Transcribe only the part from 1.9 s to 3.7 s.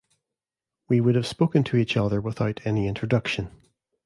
other without any introduction.